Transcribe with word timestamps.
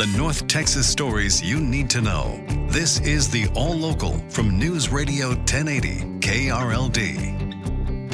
The 0.00 0.16
North 0.16 0.46
Texas 0.46 0.88
stories 0.88 1.42
you 1.42 1.60
need 1.60 1.90
to 1.90 2.00
know. 2.00 2.42
This 2.70 3.00
is 3.00 3.28
the 3.28 3.48
All 3.54 3.74
Local 3.74 4.16
from 4.30 4.58
News 4.58 4.88
Radio 4.88 5.28
1080 5.28 6.20
KRLD. 6.20 8.08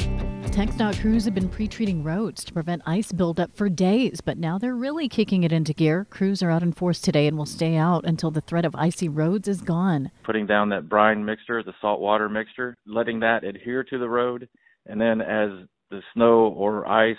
TxDOT 0.51 0.99
crews 0.99 1.23
have 1.23 1.33
been 1.33 1.47
pre-treating 1.47 2.03
roads 2.03 2.43
to 2.43 2.51
prevent 2.51 2.81
ice 2.85 3.13
buildup 3.13 3.55
for 3.55 3.69
days, 3.69 4.19
but 4.19 4.37
now 4.37 4.57
they're 4.57 4.75
really 4.75 5.07
kicking 5.07 5.45
it 5.45 5.53
into 5.53 5.73
gear. 5.73 6.05
Crews 6.09 6.43
are 6.43 6.51
out 6.51 6.61
in 6.61 6.73
force 6.73 6.99
today 6.99 7.25
and 7.25 7.37
will 7.37 7.45
stay 7.45 7.77
out 7.77 8.03
until 8.03 8.31
the 8.31 8.41
threat 8.41 8.65
of 8.65 8.75
icy 8.75 9.07
roads 9.07 9.47
is 9.47 9.61
gone. 9.61 10.11
Putting 10.25 10.45
down 10.45 10.67
that 10.71 10.89
brine 10.89 11.23
mixture, 11.23 11.63
the 11.63 11.73
salt 11.79 12.01
water 12.01 12.27
mixture, 12.27 12.75
letting 12.85 13.21
that 13.21 13.45
adhere 13.45 13.85
to 13.85 13.97
the 13.97 14.09
road, 14.09 14.49
and 14.87 14.99
then 14.99 15.21
as 15.21 15.51
the 15.89 16.01
snow 16.13 16.47
or 16.47 16.85
ice 16.85 17.15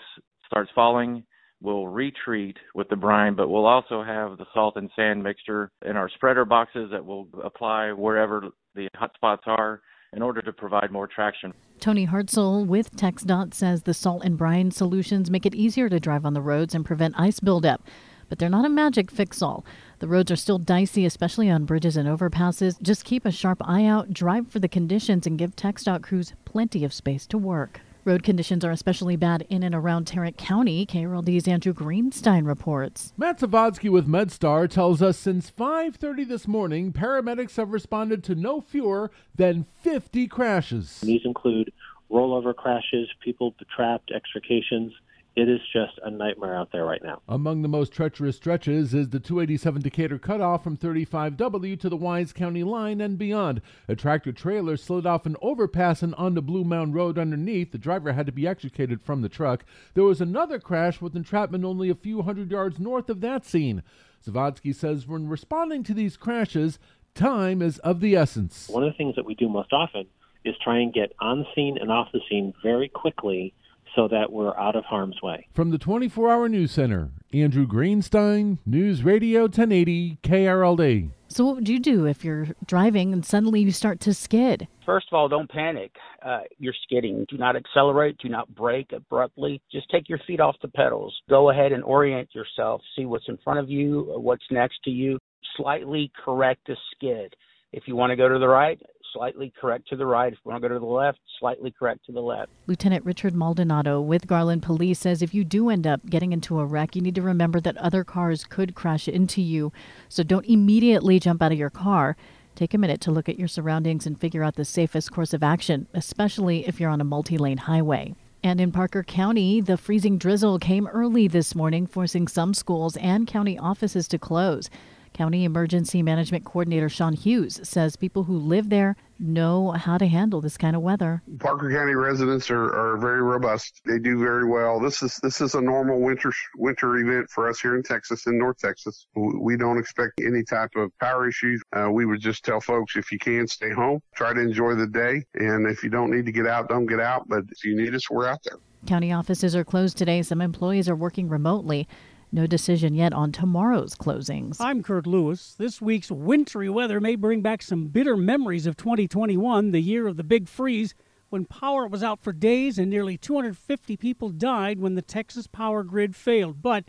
starts 0.46 0.70
falling, 0.74 1.24
we'll 1.60 1.88
retreat 1.88 2.56
with 2.74 2.88
the 2.88 2.96
brine, 2.96 3.34
but 3.34 3.48
we'll 3.48 3.66
also 3.66 4.02
have 4.02 4.38
the 4.38 4.46
salt 4.54 4.76
and 4.76 4.90
sand 4.94 5.22
mixture 5.22 5.70
in 5.84 5.96
our 5.96 6.08
spreader 6.08 6.44
boxes 6.44 6.90
that 6.92 7.04
will 7.04 7.28
apply 7.44 7.92
wherever 7.92 8.44
the 8.74 8.88
hot 8.94 9.12
spots 9.14 9.42
are 9.46 9.80
in 10.12 10.22
order 10.22 10.40
to 10.40 10.52
provide 10.52 10.90
more 10.90 11.06
traction. 11.06 11.52
Tony 11.80 12.06
Hartzell 12.06 12.66
with 12.66 12.96
TxDOT 12.96 13.54
says 13.54 13.82
the 13.82 13.94
salt 13.94 14.24
and 14.24 14.38
brine 14.38 14.70
solutions 14.70 15.30
make 15.30 15.46
it 15.46 15.54
easier 15.54 15.88
to 15.88 16.00
drive 16.00 16.24
on 16.24 16.34
the 16.34 16.40
roads 16.40 16.74
and 16.74 16.84
prevent 16.84 17.18
ice 17.18 17.40
buildup. 17.40 17.82
But 18.28 18.38
they're 18.38 18.48
not 18.50 18.66
a 18.66 18.70
magic 18.70 19.10
fix 19.10 19.40
all. 19.40 19.64
The 20.00 20.08
roads 20.08 20.30
are 20.30 20.36
still 20.36 20.58
dicey, 20.58 21.06
especially 21.06 21.48
on 21.48 21.64
bridges 21.64 21.96
and 21.96 22.08
overpasses. 22.08 22.80
Just 22.82 23.04
keep 23.04 23.24
a 23.24 23.30
sharp 23.30 23.58
eye 23.64 23.86
out, 23.86 24.12
drive 24.12 24.48
for 24.48 24.58
the 24.58 24.68
conditions, 24.68 25.26
and 25.26 25.38
give 25.38 25.56
TxDOT 25.56 26.02
crews 26.02 26.34
plenty 26.44 26.84
of 26.84 26.92
space 26.92 27.26
to 27.28 27.38
work. 27.38 27.80
Road 28.08 28.22
conditions 28.22 28.64
are 28.64 28.70
especially 28.70 29.16
bad 29.16 29.46
in 29.50 29.62
and 29.62 29.74
around 29.74 30.06
Tarrant 30.06 30.38
County. 30.38 30.86
KRLD's 30.86 31.46
Andrew 31.46 31.74
Greenstein 31.74 32.46
reports. 32.46 33.12
Matt 33.18 33.38
Zavodsky 33.38 33.90
with 33.90 34.08
MedStar 34.08 34.66
tells 34.66 35.02
us 35.02 35.18
since 35.18 35.50
5:30 35.50 36.24
this 36.24 36.48
morning, 36.48 36.90
paramedics 36.90 37.58
have 37.58 37.70
responded 37.70 38.24
to 38.24 38.34
no 38.34 38.62
fewer 38.62 39.10
than 39.34 39.66
50 39.82 40.26
crashes. 40.26 41.02
These 41.02 41.26
include 41.26 41.70
rollover 42.10 42.56
crashes, 42.56 43.10
people 43.22 43.54
trapped, 43.76 44.10
extrications, 44.10 44.94
it 45.38 45.48
is 45.48 45.60
just 45.72 46.00
a 46.02 46.10
nightmare 46.10 46.56
out 46.56 46.72
there 46.72 46.84
right 46.84 47.02
now. 47.02 47.22
Among 47.28 47.62
the 47.62 47.68
most 47.68 47.92
treacherous 47.92 48.34
stretches 48.34 48.92
is 48.92 49.10
the 49.10 49.20
287 49.20 49.82
Decatur 49.82 50.18
cutoff 50.18 50.64
from 50.64 50.76
35W 50.76 51.78
to 51.78 51.88
the 51.88 51.96
Wise 51.96 52.32
County 52.32 52.64
line 52.64 53.00
and 53.00 53.16
beyond. 53.16 53.62
A 53.86 53.94
tractor 53.94 54.32
trailer 54.32 54.76
slid 54.76 55.06
off 55.06 55.26
an 55.26 55.36
overpass 55.40 56.02
and 56.02 56.12
onto 56.16 56.40
Blue 56.40 56.64
Mound 56.64 56.92
Road 56.92 57.18
underneath. 57.18 57.70
The 57.70 57.78
driver 57.78 58.14
had 58.14 58.26
to 58.26 58.32
be 58.32 58.48
extricated 58.48 59.00
from 59.00 59.22
the 59.22 59.28
truck. 59.28 59.64
There 59.94 60.02
was 60.02 60.20
another 60.20 60.58
crash 60.58 61.00
with 61.00 61.14
entrapment 61.14 61.64
only 61.64 61.88
a 61.88 61.94
few 61.94 62.22
hundred 62.22 62.50
yards 62.50 62.80
north 62.80 63.08
of 63.08 63.20
that 63.20 63.46
scene. 63.46 63.84
Zavodsky 64.26 64.74
says 64.74 65.06
when 65.06 65.28
responding 65.28 65.84
to 65.84 65.94
these 65.94 66.16
crashes, 66.16 66.80
time 67.14 67.62
is 67.62 67.78
of 67.78 68.00
the 68.00 68.16
essence. 68.16 68.68
One 68.68 68.82
of 68.82 68.92
the 68.92 68.96
things 68.96 69.14
that 69.14 69.24
we 69.24 69.36
do 69.36 69.48
most 69.48 69.72
often 69.72 70.08
is 70.44 70.56
try 70.64 70.80
and 70.80 70.92
get 70.92 71.12
on 71.20 71.46
scene 71.54 71.78
and 71.80 71.92
off 71.92 72.08
the 72.12 72.20
scene 72.28 72.54
very 72.60 72.88
quickly 72.88 73.54
so 73.94 74.08
that 74.08 74.32
we're 74.32 74.56
out 74.58 74.76
of 74.76 74.84
harm's 74.84 75.20
way. 75.22 75.46
From 75.54 75.70
the 75.70 75.78
24 75.78 76.30
Hour 76.30 76.48
News 76.48 76.72
Center, 76.72 77.10
Andrew 77.32 77.66
Greenstein, 77.66 78.58
News 78.64 79.02
Radio 79.02 79.42
1080 79.42 80.18
KRLD. 80.22 81.10
So, 81.30 81.44
what 81.44 81.56
would 81.56 81.68
you 81.68 81.78
do 81.78 82.06
if 82.06 82.24
you're 82.24 82.46
driving 82.66 83.12
and 83.12 83.24
suddenly 83.24 83.60
you 83.60 83.70
start 83.70 84.00
to 84.00 84.14
skid? 84.14 84.66
First 84.86 85.08
of 85.12 85.16
all, 85.16 85.28
don't 85.28 85.50
panic. 85.50 85.92
Uh, 86.24 86.40
you're 86.58 86.74
skidding. 86.84 87.26
Do 87.28 87.36
not 87.36 87.54
accelerate. 87.54 88.16
Do 88.16 88.30
not 88.30 88.54
brake 88.54 88.92
abruptly. 88.92 89.60
Just 89.70 89.90
take 89.90 90.08
your 90.08 90.20
feet 90.26 90.40
off 90.40 90.56
the 90.62 90.68
pedals. 90.68 91.14
Go 91.28 91.50
ahead 91.50 91.72
and 91.72 91.84
orient 91.84 92.30
yourself. 92.34 92.80
See 92.96 93.04
what's 93.04 93.28
in 93.28 93.38
front 93.44 93.58
of 93.58 93.68
you, 93.68 94.10
what's 94.16 94.44
next 94.50 94.78
to 94.84 94.90
you. 94.90 95.18
Slightly 95.58 96.10
correct 96.24 96.66
the 96.66 96.76
skid. 96.94 97.34
If 97.72 97.84
you 97.86 97.96
want 97.96 98.10
to 98.10 98.16
go 98.16 98.28
to 98.28 98.38
the 98.38 98.48
right, 98.48 98.80
slightly 99.12 99.52
correct 99.60 99.88
to 99.88 99.96
the 99.96 100.06
right. 100.06 100.32
If 100.32 100.38
you 100.44 100.50
want 100.50 100.62
to 100.62 100.68
go 100.68 100.74
to 100.74 100.80
the 100.80 100.86
left, 100.86 101.18
slightly 101.38 101.70
correct 101.76 102.06
to 102.06 102.12
the 102.12 102.20
left. 102.20 102.50
Lieutenant 102.66 103.04
Richard 103.04 103.34
Maldonado 103.34 104.00
with 104.00 104.26
Garland 104.26 104.62
Police 104.62 104.98
says 104.98 105.20
if 105.20 105.34
you 105.34 105.44
do 105.44 105.68
end 105.68 105.86
up 105.86 106.06
getting 106.06 106.32
into 106.32 106.60
a 106.60 106.64
wreck, 106.64 106.96
you 106.96 107.02
need 107.02 107.14
to 107.14 107.22
remember 107.22 107.60
that 107.60 107.76
other 107.76 108.04
cars 108.04 108.44
could 108.44 108.74
crash 108.74 109.06
into 109.06 109.42
you. 109.42 109.72
So 110.08 110.22
don't 110.22 110.46
immediately 110.46 111.20
jump 111.20 111.42
out 111.42 111.52
of 111.52 111.58
your 111.58 111.70
car. 111.70 112.16
Take 112.54 112.72
a 112.72 112.78
minute 112.78 113.00
to 113.02 113.10
look 113.10 113.28
at 113.28 113.38
your 113.38 113.48
surroundings 113.48 114.06
and 114.06 114.18
figure 114.18 114.42
out 114.42 114.56
the 114.56 114.64
safest 114.64 115.12
course 115.12 115.34
of 115.34 115.42
action, 115.42 115.86
especially 115.92 116.66
if 116.66 116.80
you're 116.80 116.90
on 116.90 117.00
a 117.00 117.04
multi 117.04 117.36
lane 117.36 117.58
highway. 117.58 118.14
And 118.42 118.60
in 118.60 118.72
Parker 118.72 119.02
County, 119.02 119.60
the 119.60 119.76
freezing 119.76 120.16
drizzle 120.16 120.58
came 120.58 120.86
early 120.86 121.28
this 121.28 121.54
morning, 121.54 121.86
forcing 121.86 122.28
some 122.28 122.54
schools 122.54 122.96
and 122.96 123.26
county 123.26 123.58
offices 123.58 124.08
to 124.08 124.18
close. 124.18 124.70
County 125.18 125.42
Emergency 125.42 126.00
Management 126.00 126.44
Coordinator 126.44 126.88
Sean 126.88 127.12
Hughes 127.12 127.58
says 127.64 127.96
people 127.96 128.22
who 128.22 128.38
live 128.38 128.70
there 128.70 128.94
know 129.18 129.72
how 129.72 129.98
to 129.98 130.06
handle 130.06 130.40
this 130.40 130.56
kind 130.56 130.76
of 130.76 130.82
weather. 130.82 131.22
Parker 131.40 131.72
County 131.72 131.94
residents 131.94 132.52
are, 132.52 132.72
are 132.72 132.96
very 132.98 133.20
robust. 133.20 133.80
They 133.84 133.98
do 133.98 134.16
very 134.16 134.48
well. 134.48 134.78
This 134.78 135.02
is 135.02 135.18
this 135.20 135.40
is 135.40 135.56
a 135.56 135.60
normal 135.60 135.98
winter 136.00 136.32
winter 136.56 136.98
event 136.98 137.28
for 137.30 137.48
us 137.48 137.58
here 137.58 137.74
in 137.74 137.82
Texas, 137.82 138.28
in 138.28 138.38
North 138.38 138.58
Texas. 138.58 139.08
We 139.16 139.56
don't 139.56 139.76
expect 139.76 140.20
any 140.24 140.44
type 140.44 140.70
of 140.76 140.96
power 141.00 141.28
issues. 141.28 141.60
Uh, 141.72 141.90
we 141.90 142.06
would 142.06 142.20
just 142.20 142.44
tell 142.44 142.60
folks 142.60 142.94
if 142.94 143.10
you 143.10 143.18
can 143.18 143.48
stay 143.48 143.72
home, 143.72 144.00
try 144.14 144.32
to 144.32 144.40
enjoy 144.40 144.76
the 144.76 144.86
day, 144.86 145.24
and 145.34 145.66
if 145.66 145.82
you 145.82 145.90
don't 145.90 146.12
need 146.12 146.26
to 146.26 146.32
get 146.32 146.46
out, 146.46 146.68
don't 146.68 146.86
get 146.86 147.00
out. 147.00 147.28
But 147.28 147.42
if 147.50 147.64
you 147.64 147.74
need 147.74 147.92
us, 147.92 148.08
we're 148.08 148.28
out 148.28 148.38
there. 148.44 148.60
County 148.86 149.10
offices 149.10 149.56
are 149.56 149.64
closed 149.64 149.98
today. 149.98 150.22
Some 150.22 150.40
employees 150.40 150.88
are 150.88 150.94
working 150.94 151.28
remotely. 151.28 151.88
No 152.30 152.46
decision 152.46 152.94
yet 152.94 153.14
on 153.14 153.32
tomorrow's 153.32 153.94
closings. 153.94 154.58
I'm 154.60 154.82
Kurt 154.82 155.06
Lewis. 155.06 155.54
This 155.54 155.80
week's 155.80 156.10
wintry 156.10 156.68
weather 156.68 157.00
may 157.00 157.16
bring 157.16 157.40
back 157.40 157.62
some 157.62 157.86
bitter 157.86 158.18
memories 158.18 158.66
of 158.66 158.76
2021, 158.76 159.70
the 159.70 159.80
year 159.80 160.06
of 160.06 160.18
the 160.18 160.24
big 160.24 160.46
freeze, 160.46 160.94
when 161.30 161.46
power 161.46 161.86
was 161.86 162.02
out 162.02 162.20
for 162.20 162.34
days 162.34 162.78
and 162.78 162.90
nearly 162.90 163.16
250 163.16 163.96
people 163.96 164.28
died 164.28 164.78
when 164.78 164.94
the 164.94 165.00
Texas 165.00 165.46
power 165.46 165.82
grid 165.82 166.14
failed. 166.14 166.60
But 166.60 166.84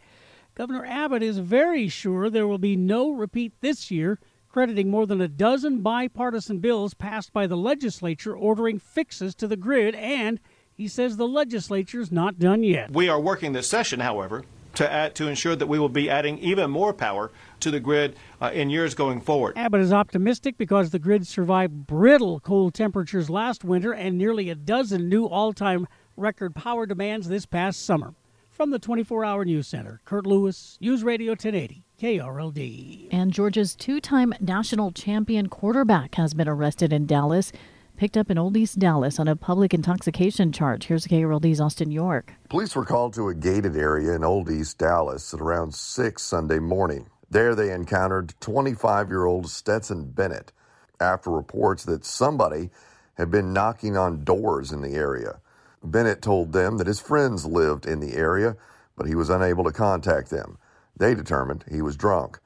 Governor 0.56 0.86
Abbott 0.86 1.24
is 1.24 1.38
very 1.38 1.88
sure 1.88 2.30
there 2.30 2.48
will 2.48 2.58
be 2.58 2.76
no 2.76 3.10
repeat 3.10 3.54
this 3.62 3.90
year, 3.90 4.20
crediting 4.50 4.90
more 4.90 5.08
than 5.08 5.22
a 5.22 5.30
dozen 5.30 5.80
bipartisan 5.82 6.60
bills 6.60 6.94
passed 6.94 7.32
by 7.32 7.48
the 7.48 7.56
legislature 7.56 8.36
ordering 8.36 8.78
fixes 8.78 9.36
to 9.36 9.48
the 9.48 9.58
grid 9.58 9.96
and 9.96 10.42
he 10.74 10.90
says 10.90 11.16
the 11.16 11.28
legislature's 11.28 12.12
not 12.12 12.40
done 12.40 12.64
yet. 12.64 12.92
We 12.92 13.08
are 13.08 13.20
working 13.20 13.54
this 13.54 13.68
session, 13.68 14.00
however, 14.02 14.44
to 14.79 14.90
add, 14.90 15.13
to 15.13 15.28
ensure 15.28 15.57
that 15.57 15.67
we 15.67 15.78
will 15.78 15.90
be 15.90 16.09
adding 16.09 16.38
even 16.40 16.72
more 16.72 16.94
power 16.94 17.31
to 17.59 17.69
the 17.69 17.81
grid 17.81 18.16
uh, 18.41 18.50
in 18.53 18.69
years 18.69 18.95
going 18.95 19.19
forward. 19.19 19.57
Abbott 19.57 19.81
is 19.81 19.91
optimistic 19.91 20.57
because 20.57 20.91
the 20.91 21.00
grid 21.00 21.28
survived 21.28 21.85
brittle 21.85 22.40
cold 22.40 22.73
temperatures 22.73 23.29
last 23.29 23.66
winter 23.66 23.91
and 23.91 24.17
nearly 24.17 24.50
a 24.50 24.56
dozen 24.56 25.09
new 25.09 25.25
all-time 25.25 25.85
record 26.16 26.56
power 26.56 26.85
demands 26.85 27.28
this 27.28 27.45
past 27.45 27.85
summer. 27.85 28.13
From 28.50 28.72
the 28.72 28.79
24-hour 28.79 29.44
news 29.44 29.67
center, 29.67 30.00
Kurt 30.06 30.25
Lewis, 30.25 30.78
News 30.79 31.03
Radio 31.03 31.31
1080. 31.31 31.84
KRLD. 32.00 33.09
And 33.11 33.34
Georgia's 33.34 33.75
two 33.75 33.99
time 33.99 34.34
national 34.40 34.93
champion 34.93 35.49
quarterback 35.49 36.16
has 36.16 36.34
been 36.34 36.47
arrested 36.47 36.93
in 36.93 37.05
Dallas 37.05 37.52
picked 37.99 38.16
up 38.16 38.31
in 38.31 38.37
Old 38.37 38.55
East 38.55 38.79
Dallas 38.79 39.19
on 39.19 39.28
a 39.28 39.35
public 39.35 39.73
intoxication 39.73 40.53
charge. 40.53 40.85
Here's 40.85 41.05
KRLD's 41.05 41.59
Austin 41.59 41.91
York. 41.91 42.34
Police 42.49 42.73
were 42.73 42.85
called 42.85 43.13
to 43.16 43.28
a 43.28 43.35
gated 43.35 43.75
area 43.75 44.13
in 44.13 44.23
Old 44.23 44.49
East 44.49 44.78
Dallas 44.78 45.34
at 45.34 45.41
around 45.41 45.75
6 45.75 46.22
Sunday 46.22 46.59
morning. 46.59 47.09
There 47.29 47.53
they 47.53 47.73
encountered 47.73 48.35
25 48.40 49.09
year 49.09 49.25
old 49.25 49.49
Stetson 49.49 50.11
Bennett 50.11 50.53
after 51.01 51.29
reports 51.29 51.84
that 51.84 52.05
somebody 52.05 52.69
had 53.16 53.29
been 53.29 53.51
knocking 53.51 53.97
on 53.97 54.23
doors 54.23 54.72
in 54.72 54.79
the 54.79 54.96
area. 54.96 55.41
Bennett 55.84 56.22
told 56.22 56.53
them 56.53 56.78
that 56.78 56.87
his 56.87 57.01
friends 57.01 57.46
lived 57.46 57.85
in 57.85 57.99
the 57.99 58.16
area, 58.16 58.55
but 58.96 59.07
he 59.07 59.16
was 59.16 59.29
unable 59.29 59.66
to 59.66 59.73
contact 59.73 60.29
them. 60.29 60.57
They 60.96 61.16
determined 61.16 61.66
he 61.69 61.81
was 61.81 61.97
drunk. 61.97 62.40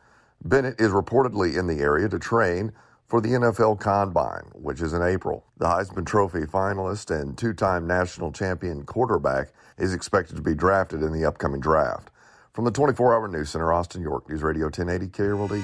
Bennett 0.43 0.81
is 0.81 0.89
reportedly 0.89 1.55
in 1.55 1.67
the 1.67 1.79
area 1.79 2.09
to 2.09 2.17
train 2.17 2.71
for 3.07 3.21
the 3.21 3.29
NFL 3.29 3.79
Combine, 3.79 4.49
which 4.53 4.81
is 4.81 4.93
in 4.93 5.01
April. 5.01 5.45
The 5.57 5.65
Heisman 5.65 6.05
Trophy 6.05 6.41
finalist 6.41 7.11
and 7.11 7.37
two 7.37 7.53
time 7.53 7.87
national 7.87 8.31
champion 8.31 8.83
quarterback 8.83 9.49
is 9.77 9.93
expected 9.93 10.35
to 10.35 10.41
be 10.41 10.55
drafted 10.55 11.01
in 11.01 11.13
the 11.13 11.25
upcoming 11.25 11.61
draft. 11.61 12.09
From 12.53 12.65
the 12.65 12.71
24 12.71 13.13
hour 13.13 13.27
news 13.27 13.49
center, 13.49 13.73
Austin, 13.73 14.01
York, 14.01 14.29
News 14.29 14.43
Radio 14.43 14.65
1080 14.65 15.07
KRLD. 15.07 15.63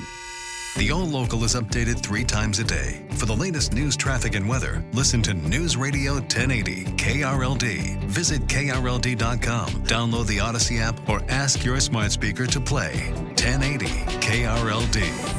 The 0.77 0.91
All 0.91 1.05
Local 1.05 1.43
is 1.43 1.55
updated 1.55 2.01
three 2.01 2.23
times 2.23 2.59
a 2.59 2.63
day. 2.63 3.07
For 3.13 3.25
the 3.25 3.35
latest 3.35 3.73
news, 3.73 3.97
traffic, 3.97 4.35
and 4.35 4.47
weather, 4.47 4.85
listen 4.93 5.21
to 5.23 5.33
News 5.33 5.75
Radio 5.75 6.13
1080 6.13 6.85
KRLD. 6.95 8.03
Visit 8.05 8.41
KRLD.com, 8.43 9.69
download 9.83 10.27
the 10.27 10.37
Audacy 10.37 10.79
app, 10.79 11.09
or 11.09 11.21
ask 11.27 11.65
your 11.65 11.79
smart 11.79 12.11
speaker 12.11 12.45
to 12.45 12.61
play 12.61 13.11
1080 13.37 13.85
KRLD. 14.21 15.38